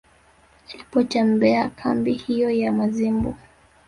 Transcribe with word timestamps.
Alipotembelea 0.73 1.69
kambi 1.69 2.13
hiyo 2.13 2.51
ya 2.51 2.71
Mazimbu 2.71 3.35